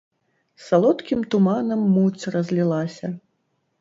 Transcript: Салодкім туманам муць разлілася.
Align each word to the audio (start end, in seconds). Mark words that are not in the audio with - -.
Салодкім 0.67 1.21
туманам 1.35 1.81
муць 1.97 2.29
разлілася. 2.37 3.15